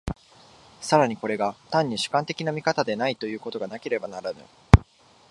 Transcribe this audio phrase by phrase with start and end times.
[0.81, 4.41] 更にこれが単に主観的な見方でないということがなければならぬ。